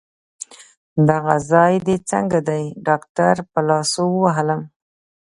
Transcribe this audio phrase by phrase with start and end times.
[1.09, 4.61] دغه ځای دي څنګه دی؟ ډاکټر په لاسو ووهلم.